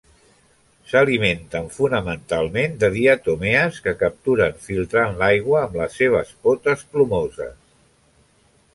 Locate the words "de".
2.85-2.89